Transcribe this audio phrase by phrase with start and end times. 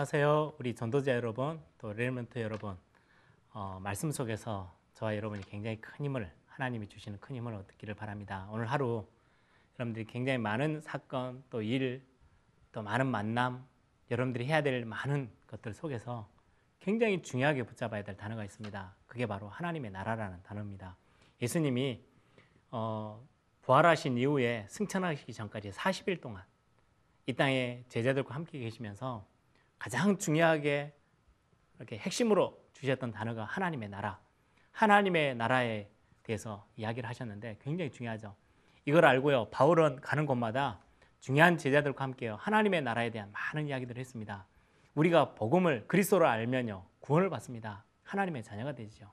[0.00, 0.54] 안녕하세요.
[0.58, 2.74] 우리 전도자 여러분, 또 Remnant 여러분.
[3.52, 8.48] 어, 말씀 속에서 저와 여러분이 굉장히 큰 힘을 하나님이 주시는 큰 힘을 얻기를 바랍니다.
[8.50, 9.06] 오늘 하루
[9.78, 12.02] 여러분들이 굉장히 많은 사건, 또 일,
[12.72, 13.66] 또 많은 만남,
[14.10, 16.26] 여러분들이 해야 될 많은 것들 속에서
[16.78, 18.94] 굉장히 중요하게 붙잡아야 될 단어가 있습니다.
[19.06, 20.96] 그게 바로 하나님의 나라라는 단어입니다.
[21.42, 22.02] 예수님이
[22.70, 23.22] 어,
[23.60, 26.42] 부활하신 이후에 승천하시기 전까지 40일 동안
[27.26, 29.28] 이 땅에 제자들과 함께 계시면서
[29.80, 30.94] 가장 중요하게
[31.78, 34.20] 이렇게 핵심으로 주셨던 단어가 하나님의 나라,
[34.72, 35.88] 하나님의 나라에
[36.22, 38.36] 대해서 이야기를 하셨는데 굉장히 중요하죠.
[38.84, 39.48] 이걸 알고요.
[39.50, 40.80] 바울은 가는 곳마다
[41.20, 42.36] 중요한 제자들과 함께요.
[42.36, 44.46] 하나님의 나라에 대한 많은 이야기들을 했습니다.
[44.94, 46.84] 우리가 복음을 그리스도로 알면요.
[47.00, 47.84] 구원을 받습니다.
[48.02, 49.10] 하나님의 자녀가 되죠.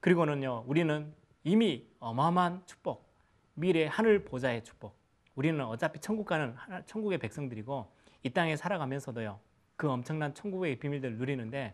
[0.00, 0.64] 그리고는요.
[0.66, 1.14] 우리는
[1.44, 3.10] 이미 어마어마한 축복,
[3.54, 4.98] 미래 하늘 보좌의 축복.
[5.34, 7.90] 우리는 어차피 천국 가는 천국의 백성들이고
[8.24, 9.47] 이 땅에 살아가면서도요.
[9.78, 11.72] 그 엄청난 천국의 비밀들을 누리는데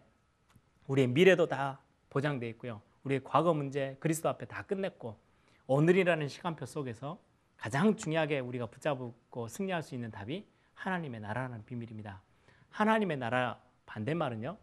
[0.88, 2.82] 우리의 미래도 다 보장되어 있고요.
[3.02, 5.18] 우리의 과거 문제 그리스도 앞에 다 끝냈고
[5.66, 7.18] 오늘이라는 시간표 속에서
[7.56, 12.20] 가장 중요하게 우리가 붙잡고 승리할 수 있는 답이 하나님의 나라라는 비밀입니다.
[12.68, 14.58] 하나님의 나라 반대말은요.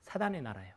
[0.00, 0.74] 사단의 나라예요.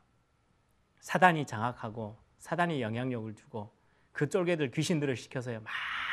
[1.00, 3.74] 사단이 장악하고 사단이 영향력을 주고
[4.12, 5.62] 그 쫄개들 귀신들을 시켜서요.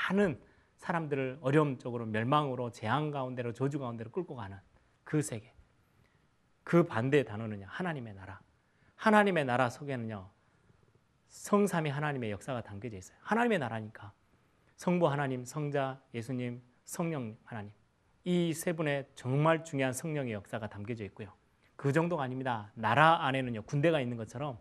[0.09, 0.41] 많은
[0.77, 4.57] 사람들을 어려움 쪽으로 멸망으로 재앙 가운데로 저주 가운데로 끌고 가는
[5.05, 5.53] 그 세계.
[6.65, 7.67] 그 반대의 단어는요.
[7.69, 8.41] 하나님의 나라.
[8.97, 10.31] 하나님의 나라 속에는요.
[11.29, 13.17] 성삼위 하나님의 역사가 담겨져 있어요.
[13.23, 14.13] 하나님의 나라니까
[14.77, 17.73] 성부 하나님, 성자, 예수님, 성령 하나님
[18.25, 21.33] 이 세 분의 정말 중요한 성령의 역사가 담겨져 있고요.
[21.77, 22.71] 그 정도가 아닙니다.
[22.75, 24.59] 나라 안에는요 군대가 있는 것처럼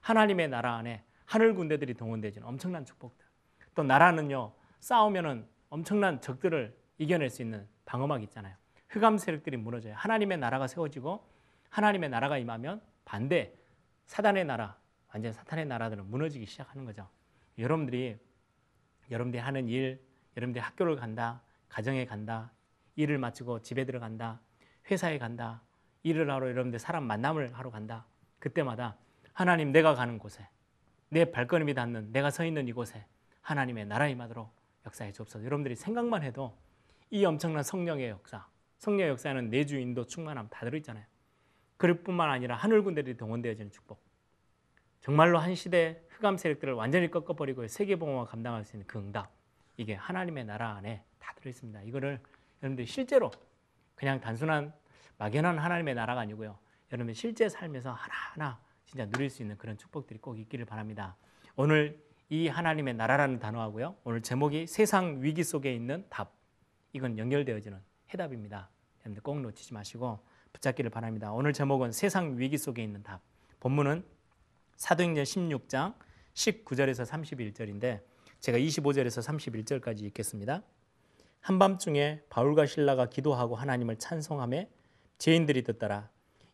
[0.00, 3.26] 하나님의 나라 안에 하늘 군대들이 동원되지는 엄청난 축복들.
[3.74, 8.56] 또 나라는요 싸우면은 엄청난 적들을 이겨낼 수 있는 방어막 있잖아요.
[8.88, 9.94] 흑암 세력들이 무너져요.
[9.94, 11.24] 하나님의 나라가 세워지고
[11.70, 13.54] 하나님의 나라가 임하면 반대
[14.06, 14.78] 사단의 나라,
[15.12, 17.08] 완전 사탄의 나라들은 무너지기 시작하는 거죠.
[17.58, 18.18] 여러분들이
[19.10, 20.02] 여러분들이 하는 일,
[20.36, 22.52] 여러분들이 학교를 간다, 가정에 간다,
[22.96, 24.40] 일을 마치고 집에 들어간다,
[24.90, 25.62] 회사에 간다,
[26.02, 28.06] 일을 하러 여러분들 사람 만남을 하러 간다.
[28.38, 28.96] 그때마다
[29.32, 30.48] 하나님 내가 가는 곳에
[31.10, 33.06] 내 발걸음이 닿는 내가 서 있는 이곳에
[33.40, 34.50] 하나님의 나라 임하도록
[34.86, 35.44] 역사에 주옵소서.
[35.44, 36.56] 여러분들이 생각만 해도
[37.10, 38.46] 이 엄청난 성령의 역사,
[38.78, 41.04] 성령의 역사는 내주 인도 충만함 다 들어있잖아요.
[41.76, 44.02] 그럴 뿐만 아니라 하늘 군대들이 동원되어지는 축복.
[45.00, 49.32] 정말로 한 시대 흑암 세력들을 완전히 꺾어버리고 세계 봉화가 감당할 수 있는 그 응답.
[49.76, 51.82] 이게 하나님의 나라 안에 다 들어있습니다.
[51.82, 52.20] 이거를
[52.62, 53.30] 여러분들이 실제로
[53.94, 54.72] 그냥 단순한
[55.18, 56.58] 막연한 하나님의 나라가 아니고요.
[56.92, 61.16] 여러분 실제 삶에서 하나하나 진짜 누릴 수 있는 그런 축복들이 꼭 있기를 바랍니다.
[61.56, 63.96] 오늘 이 하나님의 나라라는 단어하고요.
[64.04, 66.32] 오늘 제목이 세상 위기 속에 있는 답.
[66.92, 67.78] 이건 연결되어지는
[68.12, 68.70] 해답입니다.
[69.00, 70.18] 여러분들 꼭 놓치지 마시고
[70.52, 71.32] 붙잡기를 바랍니다.
[71.32, 73.20] 오늘 제목은 세상 위기 속에 있는 답.
[73.60, 74.04] 본문은
[74.76, 75.94] 사도행전 16장
[76.34, 78.00] 19절에서 31절인데
[78.40, 80.62] 제가 25절에서 31절까지 읽겠습니다.
[81.40, 84.70] 한밤중에 바울과 신라가 기도하고 하나님을 찬송함에
[85.18, 86.10] 죄인들이 듣더라.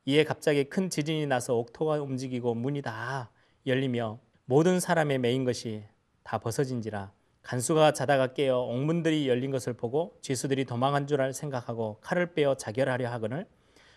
[0.06, 3.30] 이에 갑자기 큰 지진이 나서 옥토가 움직이고 문이 다
[3.66, 5.84] 열리며 모든 사람의 메인 것이
[6.22, 7.12] 다 벗어진지라
[7.44, 13.10] 간수가 자다가 깨어 옥문들이 열린 것을 보고 죄수들이 도망한 줄 알 생각하고 칼을 빼어 자결하려
[13.10, 13.46] 하거늘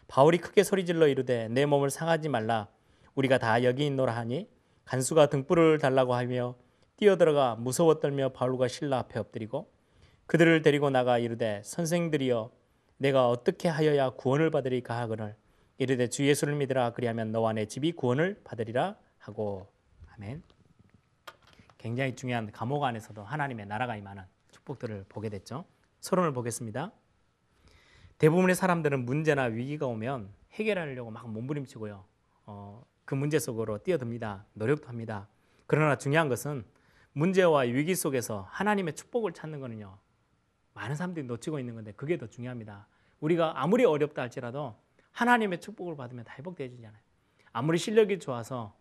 [0.08, 2.68] 바울이 크게 소리질러 이르되 내 몸을 상하지 말라.
[3.16, 4.50] 우리가 다 여기 있노라 하니
[4.86, 6.56] 간수가 등불을 달라고 하며
[6.98, 9.70] 뛰어들어가 무서워 떨며 바울과 신라 앞에 엎드리고
[10.28, 12.52] 그들을 데리고 나가 이르되 선생들이여
[12.98, 15.36] 내가 어떻게 하여야 구원을 받으리까 하거늘?
[15.78, 16.92] 이르되 주 예수를 믿으라.
[16.94, 19.68] 그리하면 너와 내 집이 구원을 받으리라 하고.
[20.16, 20.42] 아멘.
[21.78, 25.66] 굉장히 중요한 감옥 안에서도 하나님의 나라가 임하는 축복들을 보게 됐죠.
[26.00, 26.92] 서론을 보겠습니다.
[28.18, 32.04] 대부분의 사람들은 문제나 위기가 오면 해결하려고 막 몸부림치고요.
[32.48, 34.46] 어, 그 문제 속으로 뛰어듭니다.
[34.54, 35.28] 노력도 합니다.
[35.68, 36.66] 그러나 중요한 것은
[37.14, 39.98] 문제와 위기 속에서 하나님의 축복을 찾는 거는요.
[40.74, 42.88] 많은 사람들이 놓치고 있는 건데 그게 더 중요합니다.
[43.20, 44.76] 우리가 아무리 어렵다 할지라도
[45.12, 47.02] 하나님의 축복을 받으면 다 회복되어지잖아요.
[47.52, 48.76] 아무리 실력이 좋아서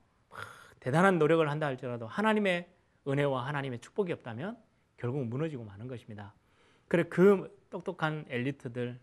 [0.80, 2.68] 대단한 노력을 한다 할지라도 하나님의
[3.06, 4.58] 은혜와 하나님의 축복이 없다면
[4.96, 6.34] 결국 무너지고 마는 것입니다.
[6.88, 8.98] 그래 그 똑똑한 엘리트들,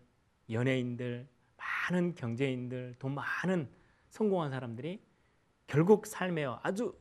[0.50, 3.68] 연예인들, 많은 경제인들, 돈 많은
[4.10, 5.02] 성공한 사람들이
[5.66, 6.96] 결국 삶에 아주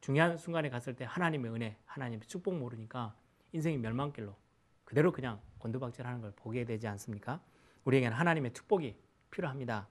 [0.00, 3.14] 중요한 순간에 갔을 때 하나님의 은혜, 하나님의 축복 모르니까
[3.52, 4.34] 인생이 멸망길로
[4.84, 7.40] 그대로 그냥 곤두박질하는 걸 보게 되지 않습니까?
[7.84, 8.96] 우리에게는 하나님의 축복이
[9.30, 9.88] 필요합니다.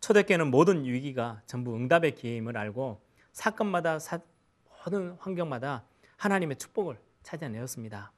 [0.00, 3.00] 초대교회는 모든 위기가 전부 응답의 기회임을 알고
[3.32, 4.20] 사건마다 사,
[4.84, 5.84] 모든 환경마다
[6.16, 8.12] 하나님의 축복을 찾아내었습니다.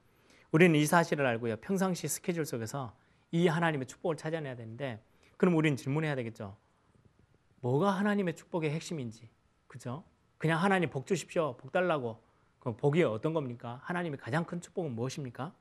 [0.52, 1.56] 우리는 이 사실을 알고요.
[1.56, 2.94] 평상시 스케줄 속에서
[3.30, 5.02] 이 하나님의 축복을 찾아내야 되는데
[5.36, 6.56] 그럼 우리는 질문해야 되겠죠.
[7.60, 9.28] 뭐가 하나님의 축복의 핵심인지,
[9.66, 10.04] 그죠?
[10.38, 12.22] 그냥 하나님 복 주십시오, 복 달라고.
[12.58, 13.80] 그럼 복이 어떤 겁니까?
[13.84, 15.54] 하나님의 가장 큰 축복은 무엇입니까?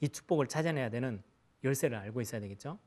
[0.00, 1.22] 이 축복을 찾아내야 되는
[1.64, 2.78] 열쇠를 알고 있어야 되겠죠.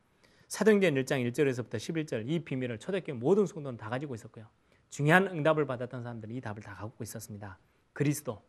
[0.48, 4.48] 사도행전 1장 1절에서부터 11절 이 비밀을 초대교회 모든 성도는 다 가지고 있었고요.
[4.96, 7.60] 중요한 응답을 받았던 사람들은 이 답을 다 갖고 있었습니다.
[7.92, 8.42] 그리스도,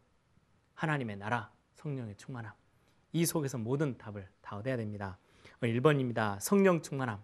[0.74, 2.52] 하나님의 나라, 성령의 충만함.
[3.12, 5.18] 이 속에서 모든 답을 다 얻어야 됩니다.
[5.60, 6.38] 1번입니다.
[6.38, 7.20] 성령 충만함.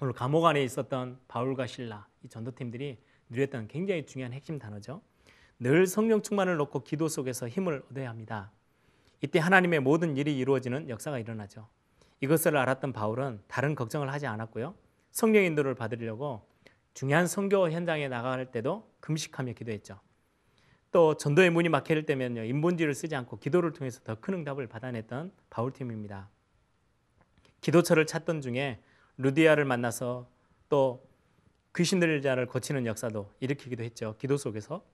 [0.00, 5.02] 오늘 감옥 안에 있었던 바울과 신라 이 전도팀들이 누렸던 굉장히 중요한 핵심 단어죠.
[5.58, 8.50] 늘 성령 충만을 놓고 기도 속에서 힘을 얻어야 합니다.
[9.20, 11.68] 이때 하나님의 모든 일이 이루어지는 역사가 일어나죠.
[12.22, 14.74] 이것을 알았던 바울은 다른 걱정을 하지 않았고요.
[15.10, 16.50] 성령 인도를 받으려고
[16.94, 20.00] 중요한 선교 현장에 나갈 때도 금식하며 기도했죠.
[20.90, 25.72] 또 전도의 문이 막힐 때면요 인본지를 쓰지 않고 기도를 통해서 더 큰 응답을 받아냈던 바울
[25.72, 26.28] 팀입니다.
[27.60, 28.82] 기도처를 찾던 중에
[29.16, 30.28] 루디아를 만나서
[30.68, 31.06] 또
[31.74, 34.16] 귀신 들릴 자를 고치는 역사도 일으키기도 했죠.
[34.18, 34.84] 기도 속에서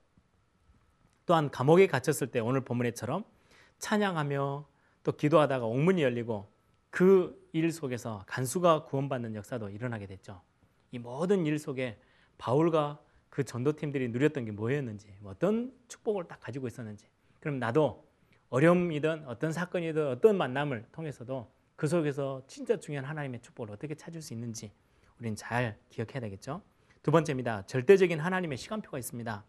[1.25, 3.25] 또한 감옥에 갇혔을 때 오늘 본문에처럼
[3.79, 4.67] 찬양하며
[5.03, 6.49] 또 기도하다가 옥문이 열리고
[6.89, 10.41] 그 일 속에서 간수가 구원받는 역사도 일어나게 됐죠.
[10.91, 11.99] 이 모든 일 속에
[12.37, 12.99] 바울과
[13.29, 17.07] 그 전도팀들이 누렸던 게 뭐였는지, 어떤 축복을 딱 가지고 있었는지.
[17.39, 18.07] 그럼 나도
[18.49, 24.33] 어려움이든 어떤 사건이든 어떤 만남을 통해서도 그 속에서 진짜 중요한 하나님의 축복을 어떻게 찾을 수
[24.33, 24.71] 있는지
[25.19, 26.61] 우리는 잘 기억해야 되겠죠.
[27.03, 27.65] 두 번째입니다.
[27.67, 29.45] 절대적인 하나님의 시간표가 있습니다.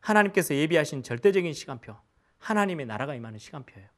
[0.00, 1.94] 하나님께서 예비하신 절대적인 시간표,
[2.38, 3.88] 하나님의 나라가 임하는 시간표예요.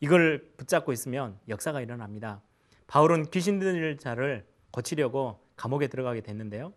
[0.00, 2.42] 이걸 붙잡고 있으면 역사가 일어납니다.
[2.86, 6.72] 바울은 귀신 들릴 자를 고치려고 감옥에 들어가게 됐는데요.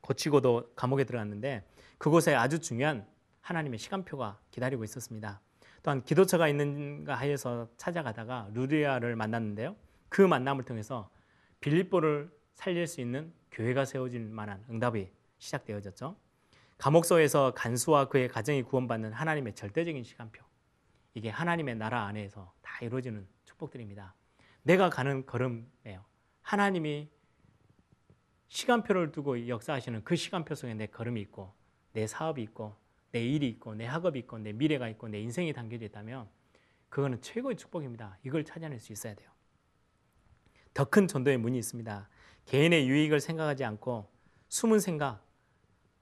[0.00, 1.64] 고치고도 감옥에 들어갔는데
[1.98, 3.06] 그곳에 아주 중요한
[3.42, 5.40] 하나님의 시간표가 기다리고 있었습니다.
[5.84, 9.76] 또한 기도처가 있는가 하여서 찾아가다가 루디아를 만났는데요.
[10.08, 11.10] 그 만남을 통해서
[11.60, 15.08] 빌립보를 살릴 수 있는 교회가 세워질 만한 응답이
[15.38, 16.16] 시작되어졌죠.
[16.76, 20.42] 감옥소에서 간수와 그의 가정이 구원받는 하나님의 절대적인 시간표.
[21.14, 24.16] 이게 하나님의 나라 안에서 다 이루어지는 축복들입니다.
[24.64, 26.04] 내가 가는 걸음이에요.
[26.42, 27.08] 하나님이
[28.50, 31.54] 시간표를 두고 역사하시는 그 시간표 속에 내 걸음이 있고
[31.92, 32.74] 내 사업이 있고
[33.12, 36.28] 내 일이 있고 내 학업이 있고 내 미래가 있고 내 인생이 담겨져 있다면
[36.88, 38.18] 그거는 최고의 축복입니다.
[38.24, 39.30] 이걸 찾아낼 수 있어야 돼요.
[40.74, 42.08] 더 큰 전도의 문이 있습니다.
[42.46, 44.10] 개인의 유익을 생각하지 않고
[44.48, 45.24] 숨은 생각,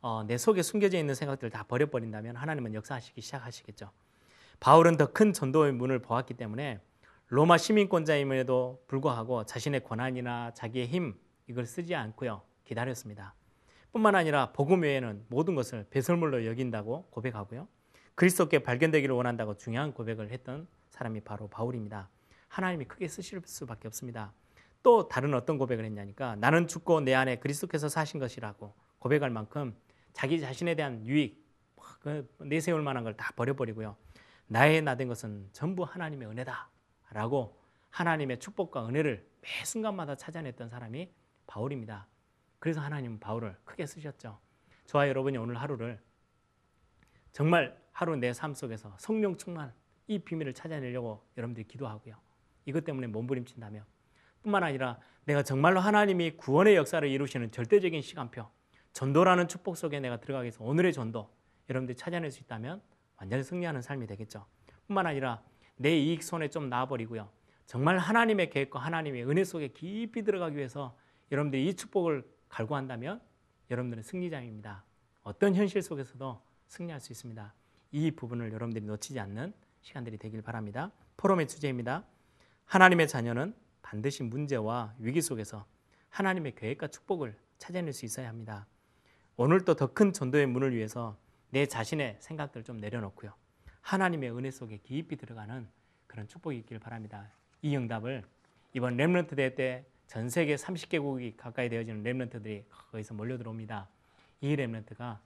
[0.00, 3.90] 어, 내 속에 숨겨져 있는 생각들을 다 버려버린다면 하나님은 역사하시기 시작하시겠죠.
[4.60, 6.80] 바울은 더 큰 전도의 문을 보았기 때문에
[7.26, 11.18] 로마 시민권자임에도 불구하고 자신의 권한이나 자기의 힘
[11.48, 13.34] 이걸 쓰지 않고요 기다렸습니다.
[13.92, 17.66] 뿐만 아니라 복음 외에는 모든 것을 배설물로 여긴다고 고백하고요.
[18.14, 22.08] 그리스도께 발견되기를 원한다고 중요한 고백을 했던 사람이 바로 바울입니다.
[22.48, 24.32] 하나님이 크게 쓰실 수밖에 없습니다.
[24.82, 29.74] 또 다른 어떤 고백을 했냐니까 나는 죽고 내 안에 그리스도께서 사신 것이라고 고백할 만큼
[30.12, 31.46] 자기 자신에 대한 유익
[32.00, 33.96] 그 내세울 만한 걸 다 버려버리고요.
[34.46, 37.58] 나의 나 된 것은 전부 하나님의 은혜다라고
[37.90, 41.10] 하나님의 축복과 은혜를 매 순간마다 찾아냈던 사람이
[41.48, 42.06] 바울입니다.
[42.60, 44.38] 그래서 하나님은 바울을 크게 쓰셨죠.
[44.86, 46.00] 저와 여러분이 오늘 하루를
[47.32, 49.72] 정말 하루 내 삶 속에서 성령 충만
[50.06, 52.14] 이 비밀을 찾아내려고 여러분들이 기도하고요.
[52.66, 53.82] 이것 때문에 몸부림친다며
[54.42, 58.46] 뿐만 아니라 내가 정말로 하나님이 구원의 역사를 이루시는 절대적인 시간표
[58.92, 61.30] 전도라는 축복 속에 내가 들어가기 위해서 오늘의 전도
[61.68, 62.80] 여러분들이 찾아낼 수 있다면
[63.16, 64.46] 완전히 승리하는 삶이 되겠죠.
[64.86, 65.42] 뿐만 아니라
[65.76, 67.28] 내 이익 손에 좀 놔버리고요.
[67.66, 70.96] 정말 하나님의 계획과 하나님의 은혜 속에 깊이 들어가기 위해서
[71.30, 73.20] 여러분들이 이 축복을 갈구한다면
[73.70, 74.84] 여러분들은 승리자입니다.
[75.22, 77.54] 어떤 현실 속에서도 승리할 수 있습니다.
[77.92, 80.90] 이 부분을 여러분들이 놓치지 않는 시간들이 되길 바랍니다.
[81.16, 82.04] 포럼의 주제입니다.
[82.64, 85.66] 하나님의 자녀는 반드시 문제와 위기 속에서
[86.10, 88.66] 하나님의 계획과 축복을 찾아낼 수 있어야 합니다.
[89.36, 91.16] 오늘도 더 큰 전도의 문을 위해서
[91.50, 93.32] 내 자신의 생각들 좀 내려놓고요.
[93.80, 95.68] 하나님의 은혜 속에 깊이 들어가는
[96.06, 97.30] 그런 축복이 있기를 바랍니다.
[97.62, 98.24] 이 응답을
[98.74, 103.88] 이번 렘런트 대회 때 전 세계 30개국이 가까이 되어지는 렘런트들이 거기서 몰려 들어옵니다.
[104.40, 105.20] 이 렘런트가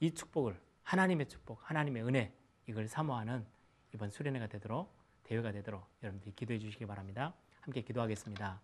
[0.00, 2.34] 이 축복을 하나님의 축복, 하나님의 은혜
[2.66, 3.46] 이걸 사모하는
[3.94, 7.34] 이번 수련회가 되도록 대회가 되도록 여러분들이 기도해 주시기 바랍니다.
[7.60, 8.60] 함께 기도하겠습니다.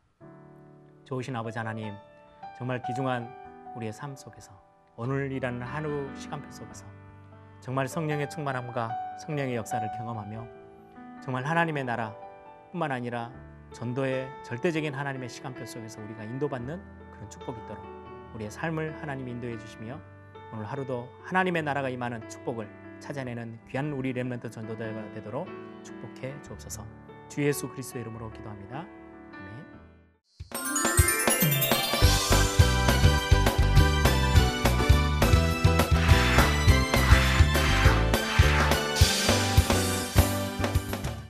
[1.04, 1.94] 좋으신 아버지 하나님,
[2.58, 3.32] 정말 귀중한
[3.76, 4.50] 우리의 삶 속에서
[4.96, 6.84] 오늘이라는 하루 시간표 속에서
[7.60, 16.02] 정말 성령의 충만함과 성령의 역사를 경험하며 정말 하나님의 나라뿐만 아니라 전도의 절대적인 하나님의 시간표 속에서
[16.02, 16.80] 우리가 인도받는
[17.12, 17.84] 그런 축복이 있도록
[18.34, 20.00] 우리의 삶을 하나님 인도해 주시며
[20.52, 22.68] 오늘 하루도 하나님의 나라가 임하는 축복을
[23.00, 25.48] 찾아내는 귀한 우리 렘넌트 전도자가 되도록
[25.82, 26.86] 축복해 주옵소서.
[27.28, 28.86] 주 예수 그리스도의 이름으로 기도합니다.